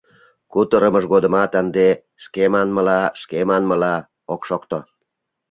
Кутырымыж 0.51 1.05
годымат 1.13 1.51
ынде 1.61 1.87
«шке 2.23 2.43
манмыла, 2.53 3.01
шке 3.21 3.39
манмыла» 3.49 3.95
ок 4.33 4.41
шокто. 4.49 4.79